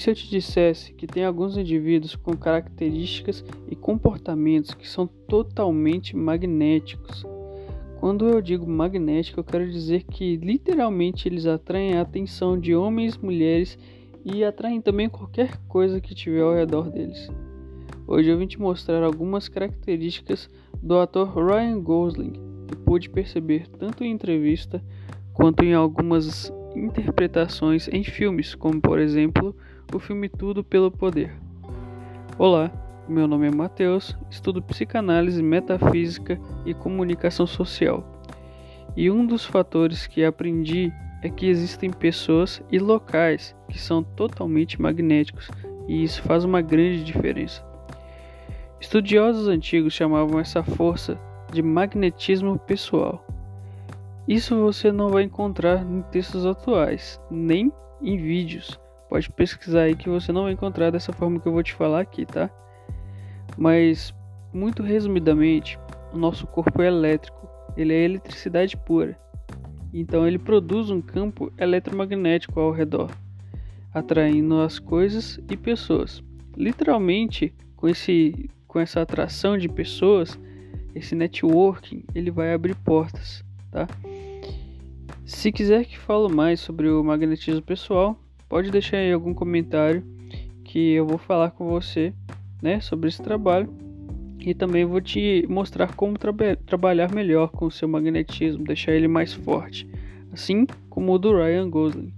[0.00, 6.16] se eu te dissesse que tem alguns indivíduos com características e comportamentos que são totalmente
[6.16, 7.26] magnéticos?
[7.98, 13.18] Quando eu digo magnético, eu quero dizer que literalmente eles atraem a atenção de homens,
[13.18, 13.78] mulheres
[14.24, 17.30] e atraem também qualquer coisa que tiver ao redor deles.
[18.06, 20.48] Hoje eu vim te mostrar algumas características
[20.82, 22.32] do ator Ryan Gosling,
[22.66, 24.82] que pude perceber tanto em entrevista
[25.34, 29.54] quanto em algumas interpretações em filmes, como por exemplo
[29.92, 31.34] o filme Tudo pelo Poder.
[32.38, 32.70] Olá,
[33.08, 38.04] meu nome é Matheus, estudo psicanálise, metafísica e comunicação social.
[38.96, 44.80] E um dos fatores que aprendi é que existem pessoas e locais que são totalmente
[44.80, 45.50] magnéticos,
[45.88, 47.64] e isso faz uma grande diferença.
[48.80, 51.18] Estudiosos antigos chamavam essa força
[51.52, 53.26] de magnetismo pessoal.
[54.28, 58.78] Isso você não vai encontrar em textos atuais, nem em vídeos.
[59.10, 62.00] Pode pesquisar aí que você não vai encontrar dessa forma que eu vou te falar
[62.00, 62.48] aqui, tá?
[63.58, 64.14] Mas,
[64.52, 65.76] muito resumidamente,
[66.12, 69.18] o nosso corpo é elétrico, ele é eletricidade pura.
[69.92, 73.10] Então, ele produz um campo eletromagnético ao redor,
[73.92, 76.22] atraindo as coisas e pessoas.
[76.56, 80.38] Literalmente, com, esse, com essa atração de pessoas,
[80.94, 83.88] esse networking, ele vai abrir portas, tá?
[85.24, 88.16] Se quiser que fale mais sobre o magnetismo pessoal,
[88.50, 90.02] pode deixar aí algum comentário
[90.64, 92.12] que eu vou falar com você
[92.60, 93.72] né, sobre esse trabalho
[94.40, 96.32] e também vou te mostrar como tra
[96.66, 99.86] trabalhar melhor com o seu magnetismo, deixar ele mais forte,
[100.32, 102.12] assim como o do Ryan Gosling.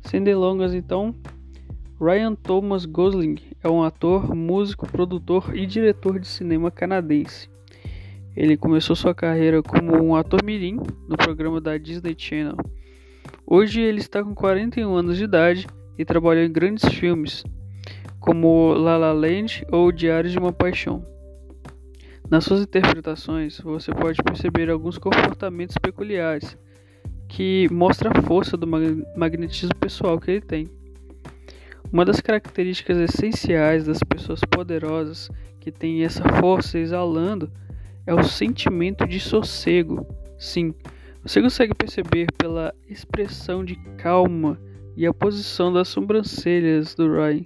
[0.00, 1.14] Sem delongas, então,
[2.00, 7.48] Ryan Thomas Gosling é um ator, músico, produtor e diretor de cinema canadense.
[8.34, 10.76] Ele começou sua carreira como um ator mirim
[11.08, 12.56] no programa da Disney Channel.
[13.48, 17.44] Hoje ele está com 41 anos de idade e trabalhou em grandes filmes,
[18.18, 21.06] como La La Land ou Diários de uma Paixão.
[22.28, 26.58] Nas suas interpretações, você pode perceber alguns comportamentos peculiares
[27.28, 30.68] que mostram a força do magnetismo pessoal que ele tem.
[31.92, 37.48] Uma das características essenciais das pessoas poderosas que têm essa força exalando
[38.04, 40.04] é o sentimento de sossego.
[40.36, 40.74] Sim,
[41.26, 44.60] você consegue perceber pela expressão de calma
[44.96, 47.42] e a posição das sobrancelhas do Ryan.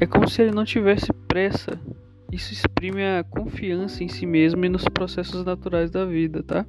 [0.00, 1.80] É como se ele não tivesse pressa.
[2.32, 6.66] Isso exprime a confiança em si mesmo e nos processos naturais da vida, tá?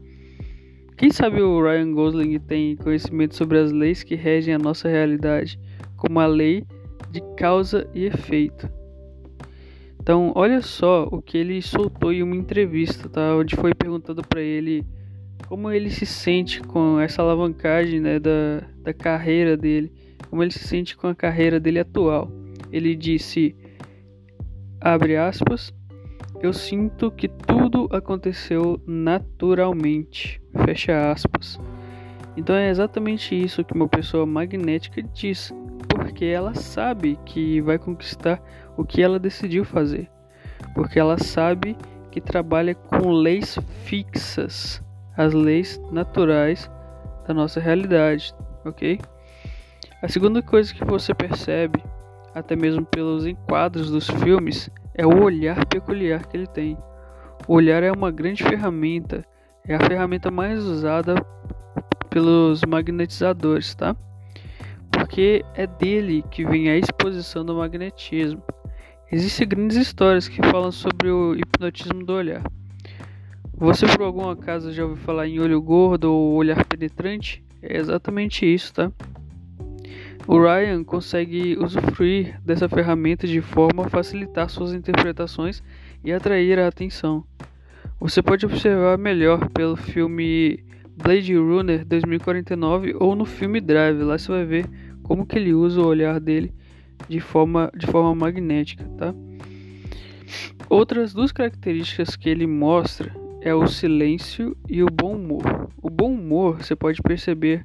[0.95, 5.59] Quem sabe o Ryan Gosling tem conhecimento sobre as leis que regem a nossa realidade,
[5.97, 6.63] como a lei
[7.09, 8.69] de causa e efeito.
[9.99, 13.35] Então, olha só o que ele soltou em uma entrevista, tá?
[13.35, 14.85] Onde foi perguntado para ele
[15.47, 19.91] como ele se sente com essa alavancagem né, da, da carreira dele,
[20.29, 22.31] como ele se sente com a carreira dele atual.
[22.71, 23.55] Ele disse,
[24.79, 25.73] abre aspas,
[26.41, 31.59] eu sinto que tudo aconteceu naturalmente, fecha aspas.
[32.35, 35.53] Então é exatamente isso que uma pessoa magnética diz,
[35.89, 38.41] porque ela sabe que vai conquistar
[38.77, 40.09] o que ela decidiu fazer,
[40.73, 41.75] porque ela sabe
[42.09, 44.81] que trabalha com leis fixas,
[45.17, 46.69] as leis naturais
[47.27, 48.33] da nossa realidade,
[48.65, 48.99] ok?
[50.01, 51.83] A segunda coisa que você percebe
[52.33, 56.77] até mesmo pelos enquadros dos filmes, é o olhar peculiar que ele tem.
[57.47, 59.25] O olhar é uma grande ferramenta,
[59.67, 61.15] é a ferramenta mais usada
[62.09, 63.95] pelos magnetizadores, tá?
[64.91, 68.41] Porque é dele que vem a exposição do magnetismo.
[69.11, 72.43] Existem grandes histórias que falam sobre o hipnotismo do olhar.
[73.61, 77.43] Você por algum acaso já ouviu falar em olho gordo ou olhar penetrante?
[77.61, 78.91] É exatamente isso, tá?
[80.27, 85.61] O Ryan consegue usufruir dessa ferramenta de forma a facilitar suas interpretações
[86.03, 87.23] e atrair a atenção.
[87.99, 90.65] Você pode observar melhor pelo filme
[90.97, 94.01] Blade Runner 2049 ou no filme Drive.
[94.01, 94.65] Lá você vai ver
[95.03, 96.51] como que ele usa o olhar dele
[97.07, 99.13] de forma, de forma magnética, tá?
[100.67, 105.69] Outras duas características que ele mostra é o silêncio e o bom humor.
[105.81, 107.63] O bom humor você pode perceber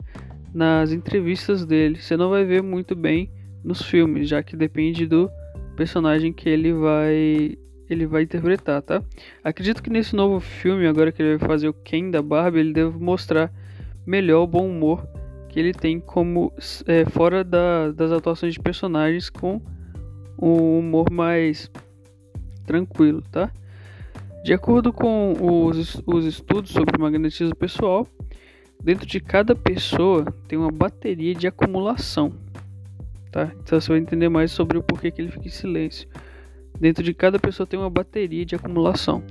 [0.52, 2.00] nas entrevistas dele.
[2.00, 3.30] Você não vai ver muito bem
[3.62, 5.30] nos filmes, já que depende do
[5.76, 7.58] personagem que ele vai
[7.88, 9.00] ele vai interpretar, tá?
[9.44, 12.72] Acredito que nesse novo filme, agora que ele vai fazer o Ken da Barbie, ele
[12.72, 13.52] deve mostrar
[14.04, 15.06] melhor o bom humor
[15.48, 16.52] que ele tem como
[16.86, 19.60] é, fora da, das atuações de personagens com
[20.40, 21.70] um humor mais
[22.66, 23.52] tranquilo, tá?
[24.44, 28.06] De acordo com os, os estudos sobre magnetismo pessoal,
[28.82, 32.32] Dentro de cada pessoa tem uma bateria de acumulação.
[33.32, 33.52] tá?
[33.60, 36.08] Então você vai entender mais sobre o porquê que ele fica em silêncio.
[36.78, 39.22] Dentro de cada pessoa tem uma bateria de acumulação.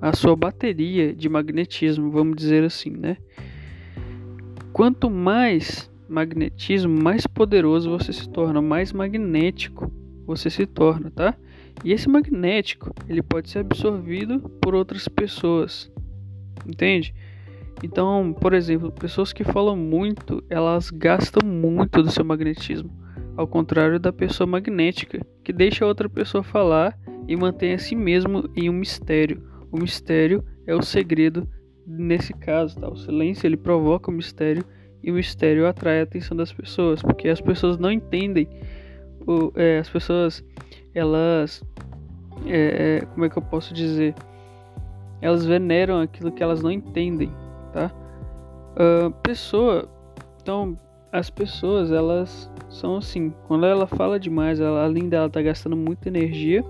[0.00, 3.16] A sua bateria de magnetismo, vamos dizer assim, né?
[4.72, 9.92] Quanto mais magnetismo, mais poderoso você se torna, mais magnético
[10.24, 11.36] você se torna, tá?
[11.84, 15.90] E esse magnético, ele pode ser absorvido por outras pessoas.
[16.66, 17.14] Entende?
[17.82, 22.90] Então, por exemplo, pessoas que falam muito, elas gastam muito do seu magnetismo,
[23.36, 26.98] ao contrário da pessoa magnética, que deixa outra pessoa falar
[27.28, 29.42] e mantém a si mesmo em um mistério.
[29.70, 31.48] O mistério é o segredo
[31.86, 32.88] nesse caso, tá?
[32.88, 34.64] O silêncio ele provoca o mistério
[35.02, 38.48] e o mistério atrai a atenção das pessoas, porque as pessoas não entendem,
[39.26, 40.44] o, é, as pessoas
[40.98, 41.62] elas,
[42.46, 44.14] é, é como é que eu posso dizer,
[45.20, 47.32] elas veneram aquilo que elas não entendem,
[47.72, 47.90] tá?
[48.74, 49.88] Uh, pessoa,
[50.42, 50.78] então
[51.10, 56.08] as pessoas elas são assim, quando ela fala demais, ela, além dela tá gastando muita
[56.08, 56.64] energia,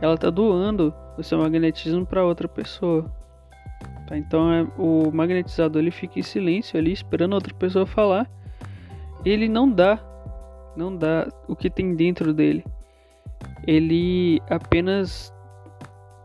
[0.00, 3.04] ela tá doando o seu magnetismo para outra pessoa.
[4.08, 4.16] Tá?
[4.16, 8.28] Então é, o magnetizador ele fica em silêncio ali esperando outra pessoa falar.
[9.24, 10.00] Ele não dá,
[10.76, 12.64] não dá o que tem dentro dele.
[13.66, 15.32] Ele apenas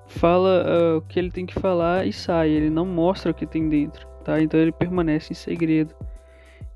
[0.07, 2.49] fala uh, o que ele tem que falar e sai.
[2.49, 4.41] Ele não mostra o que tem dentro tá?
[4.41, 5.95] Então ele permanece em segredo.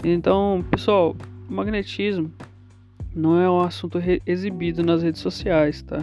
[0.01, 1.13] Então, pessoal,
[1.49, 2.31] magnetismo
[3.13, 6.01] não é um assunto exibido nas redes sociais, tá?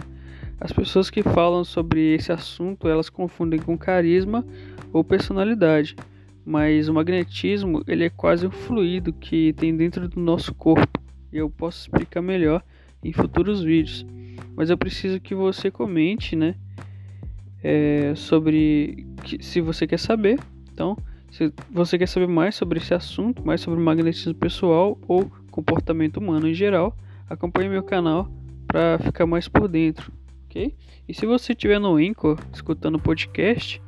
[0.61, 4.45] As pessoas que falam sobre esse assunto, elas confundem com carisma
[4.93, 5.95] ou personalidade.
[6.45, 10.99] Mas o magnetismo, ele é quase um fluido que tem dentro do nosso corpo.
[11.33, 12.63] Eu posso explicar melhor
[13.03, 14.05] em futuros vídeos.
[14.59, 16.53] Mas eu preciso que você comente, né?
[17.63, 20.37] É, sobre que, se você quer saber.
[20.73, 20.97] Então,
[21.31, 26.45] se você quer saber mais sobre esse assunto, mais sobre magnetismo pessoal ou comportamento humano
[26.45, 26.93] em geral,
[27.29, 28.29] acompanhe meu canal
[28.67, 30.11] para ficar mais por dentro,
[30.45, 30.75] ok?
[31.07, 33.81] E se você estiver no Anchor escutando o podcast,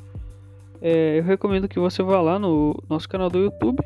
[0.82, 3.84] é, eu recomendo que você vá lá no nosso canal do YouTube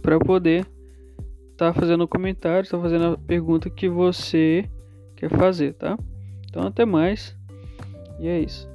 [0.00, 0.66] para poder
[1.52, 4.66] estar tá fazendo um comentário, estar tá fazendo a pergunta que você
[5.20, 5.98] quer fazer, tá?
[6.48, 7.36] Então até mais
[8.18, 8.68] e é isso.